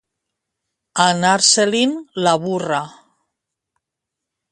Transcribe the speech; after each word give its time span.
Anar-se-li'n 1.03 1.93
la 2.27 2.33
burra. 2.47 2.81